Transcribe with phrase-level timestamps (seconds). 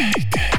[0.00, 0.49] Take.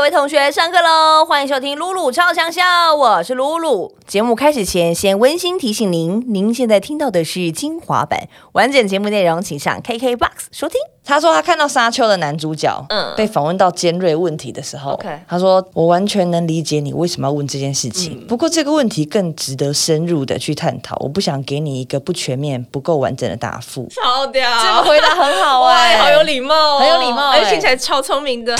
[0.00, 1.26] 各位同学，上课喽！
[1.26, 2.62] 欢迎收听露露超强笑，
[2.94, 3.94] 我是露露。
[4.06, 10.80] 节目开始前，先温馨提醒您，您现在听到的是精华版，完整节目内容请上 KKBOX 收听。
[11.04, 23.88] 他说他看到沙丘的男主角，嗯，被访问到尖锐问题的时候，OK，他说我完全能理解你为什么要问这件事情，不过这个问题更值得深入的去探讨，我不想给你一个不全面、不够完整的答复。
[23.90, 28.56] 超屌，这个回答很好哎，好有礼貌，很有礼貌，而且听起来超聪明的。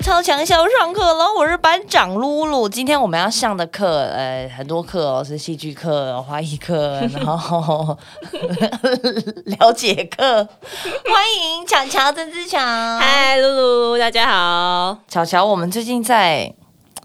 [0.00, 2.68] 超强校上课了，我是班长露露。
[2.68, 7.96] 今天我们要上的课，呃，很多课哦，是戏剧课、花艺课，然后
[9.46, 10.44] 了解课。
[11.04, 14.98] 欢迎巧巧曾志强，嗨，露露，大家好。
[15.08, 16.52] 巧巧，我们最近在。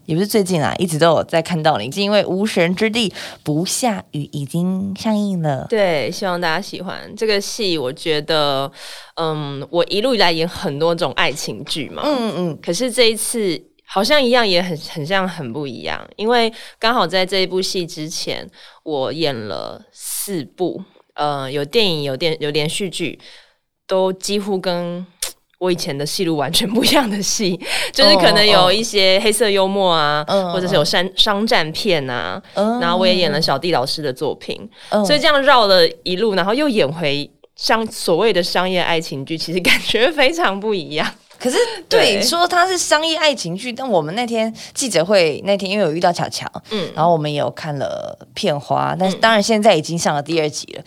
[0.08, 5.68] 也不是最近啊，一直都有在看到你，是因为《无神之地不下雨》已经上映了。
[5.70, 7.78] 对，希望大家喜欢这个戏。
[7.78, 8.72] 我觉得，
[9.16, 16.02] 嗯，我一路以来演很多种爱情剧嘛，嗯嗯，可是这一次好像一样，也很很像，很不一样。
[16.16, 18.50] 因为刚好在这一部戏之前，
[18.84, 20.82] 我演了四部，
[21.16, 23.20] 呃，有电影，有电，有连续剧，
[23.86, 25.06] 都几乎跟。
[25.60, 27.60] 我以前的戏路完全不一样的戏，
[27.92, 34.70] 就是可能有一些黑色幽默啊，或者是有商商战片啊，然后我也演了小弟老师的作品，
[35.06, 41.12] 所以这样绕了一路，然后又演回像所谓的商业爱情剧，其实感觉非常不一样。
[41.40, 50.84] 可是对说它是商业爱情剧，但我们那天记者会那天因为有遇到巧巧，嗯，然后我们也有看了片花，但是当然现在已经上了第二集了。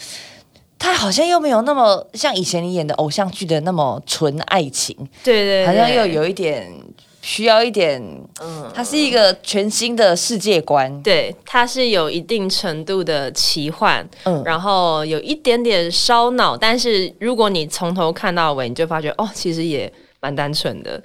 [0.81, 6.73] 他好像又没有那么像以前你演的偶像剧的那么纯爱情，对对，好像又有一点
[7.21, 8.03] 需要一点，
[8.41, 21.01] 嗯，它是一个全新的世界观，对，它是有一定程度的奇幻，嗯，然后有一点点烧脑，但是如果你从头看到尾，你就发觉哦，其实也蛮单纯的。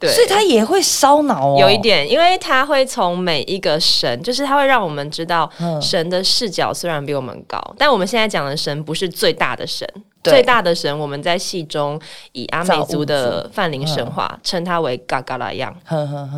[0.00, 5.50] 所以他也会烧脑哦，有一点，因为他会从每一个神，就是他会让我们知道
[5.80, 9.88] 神的视角虽然比我们高，但我们现在讲的神不是最大的神，
[10.22, 11.98] 最大的神我们在戏中
[12.32, 15.74] 以阿美族的范林神话称它为嘎嘎拉样，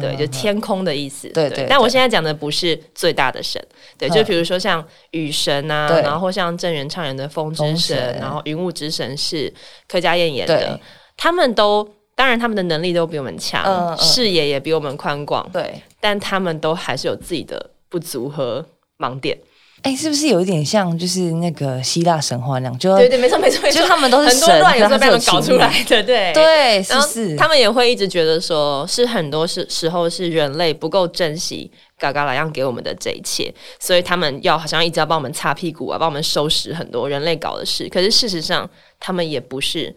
[0.00, 1.28] 对，就天空的意思。
[1.30, 1.66] 对对。
[1.68, 3.60] 但我现在讲的不是最大的神，
[3.98, 9.52] 对，就比如说像雨神啊，然后或像郑元畅演的风之神，然后云雾之神是
[9.88, 10.78] 柯佳燕演的，
[11.16, 11.95] 他们都。
[12.16, 15.48] 当然，他们的能力都比我们强，视野也比我们宽广。
[15.52, 18.64] 对，但他们都还是有自己的不足和
[18.98, 19.38] 盲点。
[19.82, 22.78] 哎，是不是有一点像就是那个希腊神话那样？
[22.78, 26.02] 就对对，没错没错，就他们都是很多乱，有时候被他们搞出来的。
[26.02, 27.36] 对对，是是。
[27.36, 37.86] 他们也会一直觉得说，是很多时时候是人类不够珍惜嘎嘎拉样给我们的这一切，所以他们要好像一直要帮我们擦屁股啊，帮我们收拾很多人类搞的事。
[37.90, 38.68] 可是事实上，
[38.98, 39.94] 他们也不是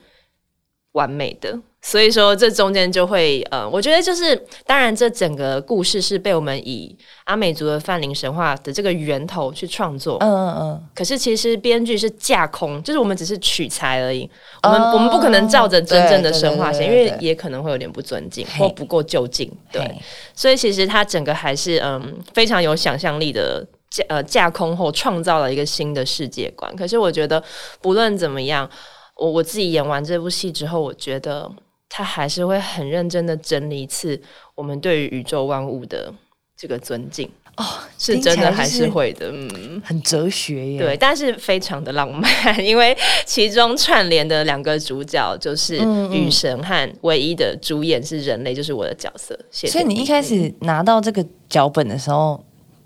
[0.93, 1.59] 完美的。
[1.81, 4.35] 所以说，这中间就会呃，我觉得就是，
[4.65, 10.83] 当然，这整个故事是被我们以阿美族的泛灵神话的这个源头去创作，嗯嗯嗯。
[10.93, 14.29] 可是其实编剧是架空，就是我们只是取材而已。
[14.63, 19.49] 我们我们不可能照着真正的神话写，因为也可能会有点不尊敬或不够就近。
[19.71, 19.89] 对，
[20.35, 26.75] 所以其实它整个还是嗯非常有想象力的架呃架空后创造了一个新的世界观。
[26.75, 27.41] 可是我觉得
[27.79, 28.69] 不论怎么样，
[29.19, 31.51] 我我自己演完这部戏之后，我觉得。
[31.91, 34.21] 他还是会很认真的整理一次
[34.53, 36.13] 我们对于宇宙万物的
[36.55, 37.27] 这个尊敬
[37.57, 37.65] 哦，
[37.97, 40.79] 是真的还是会的，嗯，很哲学耶。
[40.79, 42.23] 对，但是非常的浪漫，
[42.63, 45.77] 因为其中串联的两个主角就是
[46.11, 49.37] 雨神和唯一的主演是人类，就是我的角色。
[49.51, 52.39] 所以你一开始拿到这个脚本的时候，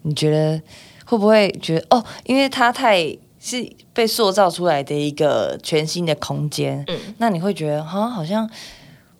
[0.03, 0.59] 你觉得
[1.03, 3.05] 会不会觉得哦，因为他太
[3.43, 8.49] 是被塑造出来的一个全新的空间，嗯，那你会觉得好像好像。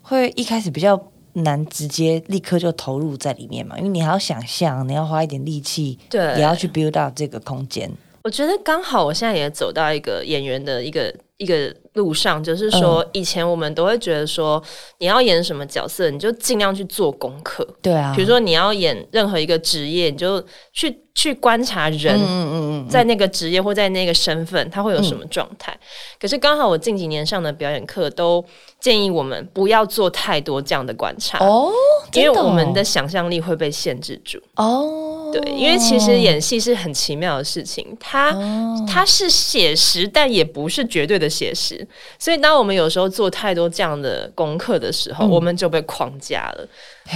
[0.06, 1.02] 会一开始比较
[1.32, 7.90] 难直接立刻就投入在里面嘛，因为你还要想象，你要花一点力气，对，也要去 build up 这个空间。
[8.24, 14.62] 我觉得刚好我现在也走到一个演员的一个一个路上，就是说以前我们都会觉得说
[15.00, 25.78] 你要演什么角色，你就尽量去做功课，对啊，比如说你要演任何一个职业，你就去去观察人，嗯嗯嗯，在那个职业或在那个身份，他会有什么状态。
[26.20, 28.44] 可是刚好我近几年上的表演课都。
[28.84, 31.72] 建议我们不要做太多这样的观察哦，
[32.16, 35.23] 因为我们的想象力会被限制住哦。
[35.34, 38.32] 对，因为其实演戏是很奇妙的事情，它
[38.88, 41.86] 它是写实，但也不是绝对的写实。
[42.20, 46.68] 所以，当我们有时候做太多这样的功课的时候，我们就被框架了。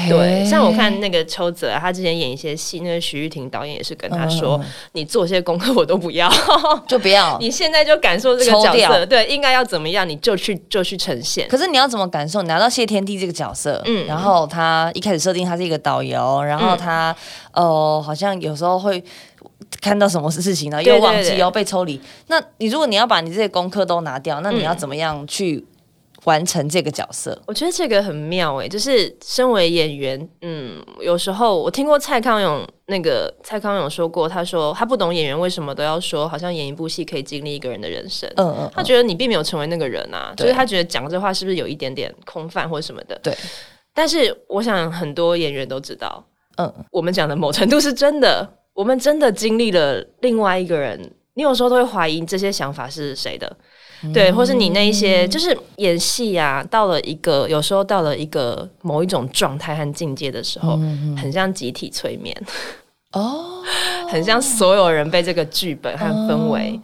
[0.10, 4.60] 对，像我看那个邱泽，他之前演一些戏，那个徐玉婷导演也是跟他说
[4.92, 6.30] ：“你做些功课我都不要，
[6.90, 7.38] 就不要。
[7.40, 11.48] 你现在就感受这个角色，对，应该要怎么样，你就去就去呈现。
[11.48, 12.42] 可是你要怎么感受？
[12.44, 17.16] 拿到谢天地这个角色，嗯，然后他一开始设定他是一个导游，然后他
[17.54, 19.04] 呃，好像有时候会
[19.82, 22.00] 看到什么事情呢，又忘记要被抽离。
[22.28, 25.66] 那你如果你要把你这些功课都拿掉，那你要怎么样去？”
[26.24, 43.34] 完成这个角色，我觉得这个很妙哎，就是身为演员，嗯，有时候我听过蔡康永那个蔡康永说过，他说他不懂演员为什么都要说，好像演一部戏可以经历一个人的人生，嗯嗯，他觉得你并没有成为那个人啊，就是他觉得讲这话是不是有一点点空泛或什么的，对。
[43.94, 46.22] 但是我想很多演员都知道，
[46.58, 51.00] 嗯，我们讲的某程度是真的，我们真的经历了另外一个人，
[51.36, 53.56] 你有时候都会怀疑这些想法是谁的。
[54.14, 60.78] 对，或是你那一些，就是演戏啊，到了一个有时候到了一个某一种状态和境界的时候，
[61.18, 62.36] 很像集体催眠。
[63.14, 63.64] 哦，
[64.08, 66.80] 很像所有人被这个剧本和氛围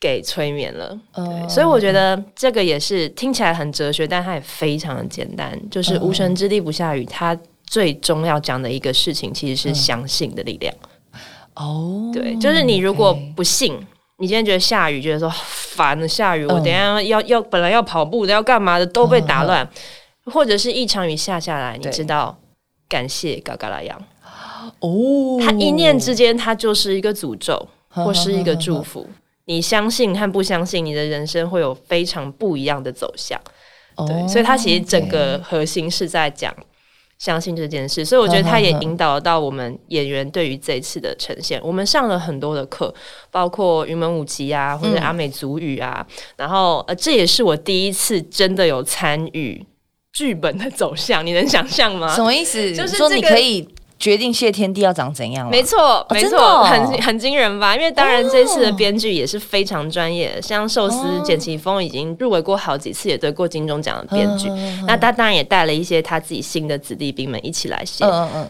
[0.00, 0.98] 给催眠了。
[1.14, 7.04] 对，所以我觉得这个也是听起来很哲学，但它也非常的简单，就是无神之地不下雨。
[7.04, 10.74] 它最终要讲的一个事情，其实是相信的力量。
[11.54, 13.78] 哦，对，就是你如果不信。
[14.18, 19.68] 你今天觉得下雨，觉得说烦了，下雨，我等下要要本来要跑步的，要干嘛的都被打乱，
[20.24, 22.34] 或者是一场雨下下来，你知道，
[22.88, 24.02] 感谢嘎嘎拉羊
[24.80, 29.06] 哦，他一念之间，他就是一个诅咒或是一个祝福。
[29.44, 33.38] 你相信和不相信，你的人生会有非常不一样的走向。
[34.06, 36.50] 对，所以他其实整个核心是在讲。
[37.18, 41.60] 相信这件事，所以我觉得他也引导到我们演员对于这一次的呈现。
[41.62, 42.94] 我们上了很多的课，
[43.30, 46.06] 包括云门舞集啊，或者阿美族语啊。
[46.36, 49.64] 然后，呃，这也是我第一次真的有参与
[50.12, 51.24] 剧本的走向。
[51.24, 52.14] 你能想象吗？
[52.14, 52.74] 什么意思？
[52.74, 53.66] 就是说你可以。
[53.98, 55.48] 决定谢天地要长怎样？
[55.50, 57.74] 没错，没错，很很惊人吧？
[57.74, 64.48] 因为当然这次的编剧也是非常专业，像寿司简奇峰已经入围过好几次，也得过金钟奖的编剧。
[64.86, 68.04] 那他当然也带了一些他自己新的子弟兵们一起来写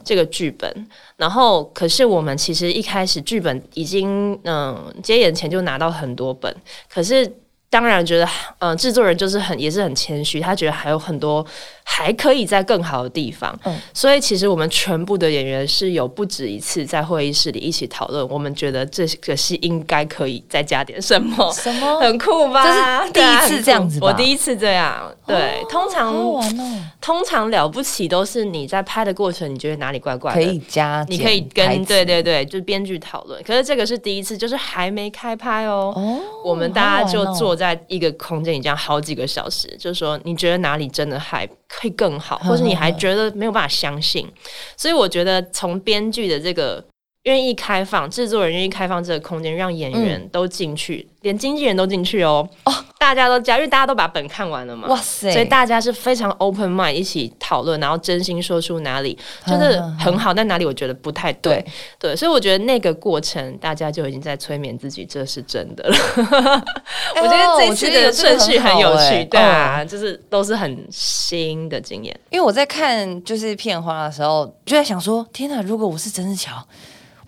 [0.05, 0.89] 这个剧本。
[1.17, 6.55] 然后，可是我们其实一开始剧本已经嗯接演前就拿到很多本，
[6.93, 7.37] 可是。
[7.77, 8.27] 当然觉得，
[8.61, 11.45] 嗯，制作人就是很也是很谦虚，他觉得还有很多
[11.85, 13.55] 还可以在更好的地方。
[13.65, 22.65] 嗯，所以其实我们全部的演员是有不止一次在会议室里一起讨论，我们觉得这个戏应该可以再加点什么，什么很酷吧？
[22.65, 25.13] 这是第一次这样子，我第一次这样。
[25.27, 26.15] 对，通常
[27.01, 33.43] 通常了不起都是你在拍的过程，你觉得哪里怪怪的，可以加，你可以跟对对对，就是编剧讨论。
[33.43, 35.93] 可是这个是第一次，就是还没开拍哦，
[36.45, 37.57] 我们大家就坐。
[37.57, 44.27] 在一个空间里这样好几个小时，就是说你觉得哪里真的还可以更好，或者你还觉得没有办法相信，
[44.77, 46.85] 所以我觉得从编剧的这个。
[47.27, 52.49] 愿意开放，制作人愿意开放这个空间，让演员都进去，连经纪人都进去哦。
[52.63, 54.89] 哦，大家都加，因为大家都把本看完了嘛。
[54.89, 55.31] 哇塞！
[55.33, 59.17] 所以大家是非常 open mind 一起讨论，然后真心说出哪里
[59.47, 61.65] 就是很好，但哪里我觉得不太对。
[61.99, 65.97] 对，所以我觉得那个过程，大家就已经在催眠自己，这是真的了。
[67.17, 72.19] 我觉得这次的顺序很有趣，对啊，就是都是很新的经验。
[72.31, 76.53] 因为我在看就是片花的时候，就在想说：天哪，如果我是曾志乔。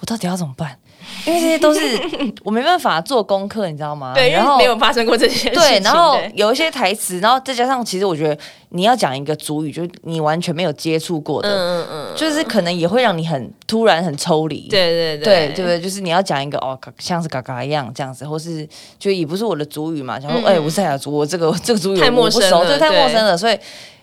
[0.00, 0.78] 我到底要怎么办？
[1.26, 1.80] 因为这些都是
[2.44, 4.12] 我没办法做功课，你知道吗？
[4.14, 5.50] 对，然后没有发生过这些。
[5.50, 8.36] 对，然后有一些台词，然后再加上，其实我觉得
[8.70, 14.68] 你要讲一个主语，就是你完全没有接触过的，嗯嗯嗯，就是可能也会让你很突然很抽离。
[14.68, 15.80] 对对对，对不对？
[15.80, 18.66] 就是你要讲一个哦，像是嘎嘎一样这样子，或是
[18.98, 23.58] 就也不是我的主语嘛，想说哎，我是赛亚族，我这个这个主语太陌生了，对，太陌生了，所以。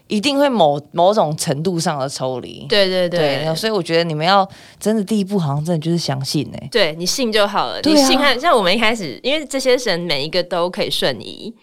[0.08, 4.48] 一定会某某种程度上的抽离，对对对，所以我觉得你们要
[4.80, 6.58] 真的第一步，好像真的就是相信呢。
[6.72, 11.54] 对你信就好了，你信看，像我们一开始，因为这些神每一个都可以瞬移。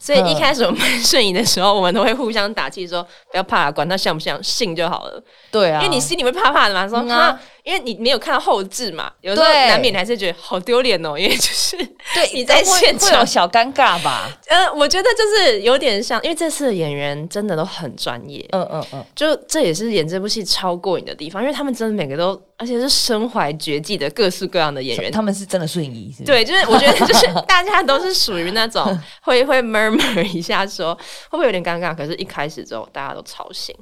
[0.00, 3.02] 所以一开始我们瞬移的时候，我们都会互相打气，说
[3.32, 5.20] 不要怕，管他像不像，信就好了。
[5.50, 7.36] 对啊，因为你心里会怕怕的嘛，说哈，
[7.68, 14.26] 因为你没有看到后置嘛，有时候难免还是觉得好丢脸哦，因为就是对你在现场小尴尬吧。
[14.48, 22.40] 呃，我觉得就是有点像，因为这次的演员真的都很专业，嗯嗯嗯，就这也是演这部戏超过瘾的地方，因为他们真的每个都。
[22.60, 28.84] 而且是身怀绝技的各式各样的演员，他们是真的瞬移，对，就是我觉得就是 大家都是属于那种
[29.22, 30.92] 会会 murmur 一下说
[31.30, 33.72] 会不会有点尴尬，可是一开始之后大家都超醒。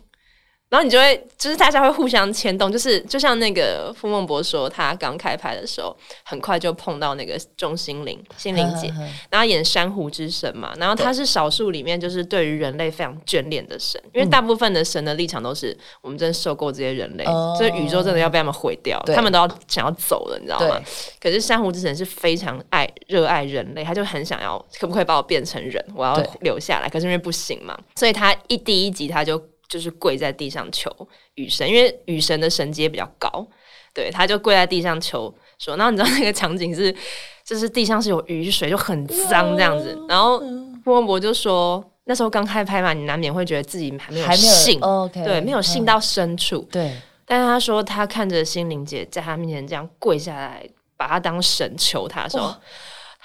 [0.76, 8.92] 然后你就会，就是大家会互相牵动，就是就像那个傅孟博说，他刚开拍的时候，很快就碰到那个钟心凌，心凌姐，
[9.30, 17.24] 然后演珊瑚之神嘛，然后他是少数里面就是对于人类非常眷恋的神，因为大部分的神的立场都是我们真受够这些人类，
[17.58, 20.78] 这宇宙真的要被他们毁掉，他们都要想要走了，你知道吗？
[21.18, 25.82] 可是珊瑚之神是非常爱热爱人类，他就很想要，可不可以把我变成人？
[25.94, 29.42] 我要留下来，可是因为不行嘛，所以他一第一集他就。
[29.68, 30.90] 就是跪在地上求
[31.34, 33.46] 雨神，因为雨神的神阶比较高，
[33.92, 35.76] 对，他就跪在地上求说。
[35.76, 36.94] 然后你知道那个场景是，
[37.44, 39.98] 就是地上是有雨水，就很脏这样子。
[40.08, 40.38] 然后
[40.84, 44.80] 郭文博就说，那时候刚开拍嘛，你难免会觉得自己还没有信，
[45.12, 46.60] 对，没有信到深处。
[46.70, 50.64] 对，但是他说他看着心灵姐在他面前这样跪下来，
[50.96, 52.54] 把他当神求他的时候。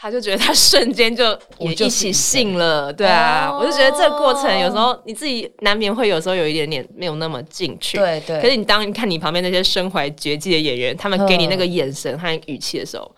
[0.01, 1.24] 他就觉得他瞬间就
[1.60, 8.41] 也一起信了，对啊，我就觉得这个过程有时候你自己难免会有时候有一点点没有那么进去，对对。
[8.41, 13.12] 可是你当你看你旁边那些身怀绝技的演员，他们给你那个眼神和语气的时候，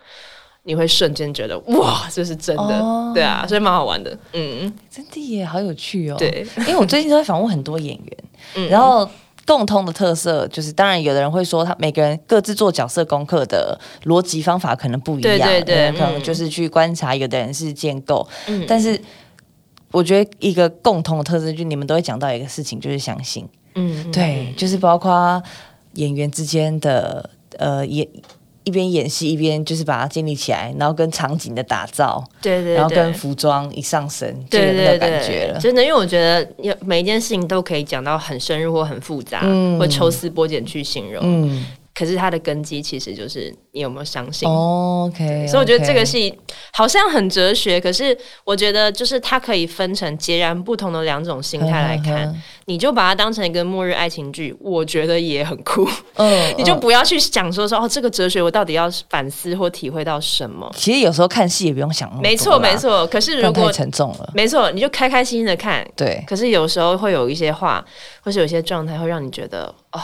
[0.63, 6.17] 你会瞬间觉得哇，这是真的，对啊，所以蛮好玩的，嗯，真的耶，好有趣哦。
[6.19, 7.97] 对，因为我最近都在访问很多演
[8.53, 9.09] 员，然后。
[9.45, 18.99] 共通的特色就是，当然有的人会说，他每个人各自做角色功课的逻辑方法可能不一样，对对对，可能就是去观察，有的人是建构，嗯，但是
[19.91, 25.41] 我觉得一个共同的特色，就你们都会讲到一个事情，就是相信，嗯，对，就是包括
[25.93, 28.07] 演员之间的呃演。
[28.63, 35.59] 一边演戏一边就是把它建立起来，然后跟场景的打造，对对，然后跟服装一上身，就有那个感觉了。
[35.59, 39.41] 真的，因为我觉得每一件事情都可以讲到很深入或很复杂，
[39.77, 41.21] 或抽丝剥茧去形容。
[41.23, 41.65] 嗯。
[41.95, 46.33] 可是它的根基其实就是你有没有相信？OK，所以我觉得这个戏
[46.71, 52.33] 好像很哲学，可是我觉得就是它可以分成截然不同的两种心态来看。
[52.65, 55.87] 你就把它当成一个末日爱情剧，我觉得也很酷。
[56.15, 60.71] 嗯，你就不要去想说说哦，这个哲学我到底要反思或体会到什么？
[60.75, 62.29] 其实有时候看戏也不用想那么多。
[62.29, 63.05] 没错，没错。
[63.07, 65.85] 可是如果沉重了，没错，你就开开心心的看。
[65.95, 66.23] 对。
[66.25, 67.83] 可是有时候会有一些话，
[68.21, 70.01] 或是有些状态，会让你觉得哦。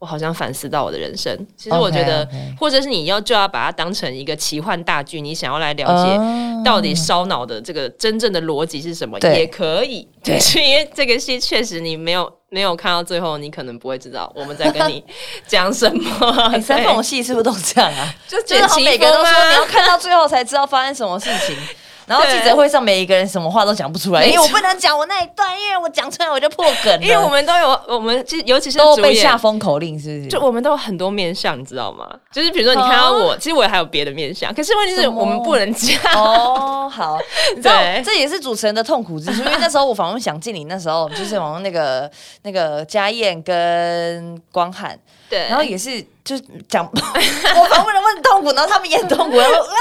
[0.00, 1.46] 我好像反思到我的人生。
[1.56, 2.26] 其实我觉得，
[2.58, 10.08] 或者是你要就要把它当成一个奇幻大剧，你想要来了解到底烧脑的这个真正的逻辑是什么，也可以。
[10.24, 15.04] 对，因为这个戏确实你没有没有看到最后，你可能不会知道我们在跟你
[15.46, 16.60] 讲什么。
[16.60, 18.14] 三凤戏是不是都这样啊？
[18.26, 21.54] 就觉得每个人都说你要看到最后才知道发生什么事情。
[22.10, 27.00] 然后记者会上每一个人什么话都讲不出来，因为我不能讲我那一段，因为我讲出来我就破梗。
[27.00, 30.28] 因为我们都有，我们其实尤其是都被下封口令，是不是？
[30.28, 32.08] 就我们都有很多面相，你知道吗？
[32.32, 35.96] 就是比如说你看到我，其实我还有别的面相，可是问题是我们不能讲。
[36.14, 37.16] 哦，好，
[37.62, 39.44] 对，这也是主持人的痛苦之处。
[39.44, 42.10] 因为那时候我访问想见你，那时候就是访问那个
[42.42, 44.98] 那个家燕跟光汉。
[45.30, 49.76] 对，然后也是就讲， 我访问的问痛苦，然后他们也很痛苦，然后啊，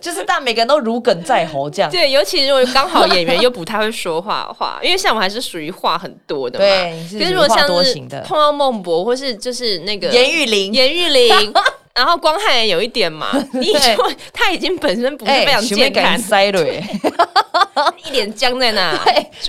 [0.00, 1.90] 就是但每个人都如鲠在喉这样。
[1.90, 6.64] 对，尤其如果刚好演员又不太会说话话，因为像我还是属于话很多的嘛。
[6.64, 7.94] 对，其实如果像是
[8.24, 11.52] 碰到孟博或是就是那个严玉玲，严玉玲，
[11.94, 13.78] 然后光汉也有一点嘛，你就
[14.32, 16.64] 他已经本身不是非常健康，塞了，
[18.06, 18.96] 一脸僵在那。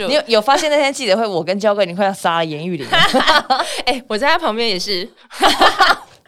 [0.07, 2.88] 你有有发现那天记者会，我跟焦哥你快要杀了严玉玲。
[3.86, 5.07] 哎，我在他旁边也是。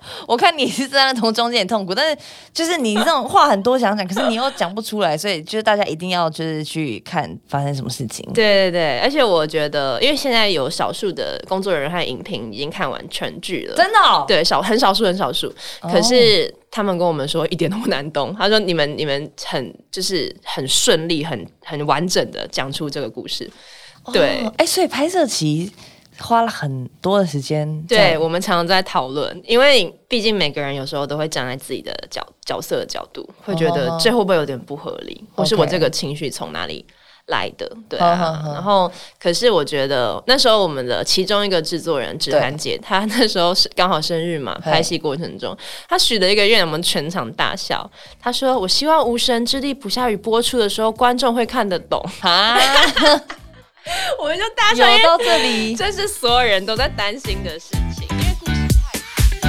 [0.27, 2.17] 我看你是在那从中间很痛苦，但是
[2.53, 8.25] 就是你这种话很多想讲，可是你又讲不出来，所以就是大家一定要就是去看发生什么事情。
[8.33, 14.25] 对对对，而且我觉得，因为现在有少数的工作人员和影评已经看完全剧了，真的？
[14.27, 18.35] 对，少很少数很少数，可是他们跟我们说一点都不难懂。
[18.37, 23.49] 他说你们你们很就是很顺利、很很完整的讲出这个故事。
[24.11, 25.71] 对，哎，所以拍摄期。
[26.19, 36.85] 花了很多的时间，对我们常常在讨论，因为毕竟每个人有时候都会站在自己的角角色的角度，会觉得这会不会有点不合理，或是我这个情绪从哪里
[37.27, 37.69] 来的？
[37.89, 38.41] 对啊。
[38.45, 47.89] 然后，可是我觉得那时候我们的其中一个制作人芷涵姐，她那时候是刚好生日嘛，拍戏过程中，她许了一个愿，我们全场大笑。
[48.19, 52.01] 她说：“我希望无神之力不下雨播出的时候，观众会看得懂。
[52.21, 52.57] ”啊。
[54.19, 58.07] 我们就大笑，到这里， 这是所有人都在担心的事情。
[58.09, 58.67] 因为故事
[59.41, 59.43] 太……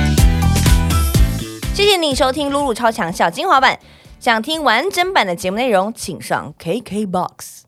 [1.74, 3.74] 谢谢你收听《露露超强小精华版》，
[4.18, 7.63] 想听完整版的节目内容，请上 KKBOX。